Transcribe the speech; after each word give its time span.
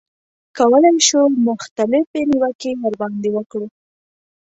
کولای 0.57 0.97
شو 1.07 1.21
مختلفې 1.47 2.21
نیوکې 2.29 2.71
ورباندې 2.83 3.29
وکړو. 3.33 3.67